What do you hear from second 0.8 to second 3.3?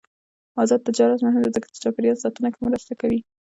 تجارت مهم دی ځکه چې چاپیریال ساتنه کې مرسته کوي.